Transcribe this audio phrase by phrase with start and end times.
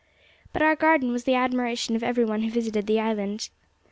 [0.51, 3.51] But our garden was the admiration of every one who visited the island.